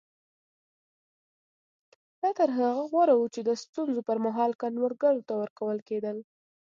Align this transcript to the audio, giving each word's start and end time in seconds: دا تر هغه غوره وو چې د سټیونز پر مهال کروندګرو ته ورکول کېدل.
دا 2.21 2.29
تر 2.39 2.49
هغه 2.57 2.81
غوره 2.91 3.13
وو 3.17 3.27
چې 3.33 3.41
د 3.43 3.49
سټیونز 3.61 3.97
پر 4.07 4.17
مهال 4.25 4.51
کروندګرو 4.61 5.25
ته 5.27 5.33
ورکول 5.41 5.77
کېدل. 5.89 6.17